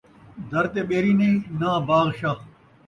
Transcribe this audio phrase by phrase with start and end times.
[0.49, 2.37] در تے ٻیری نئیں، ناں باغ شاہ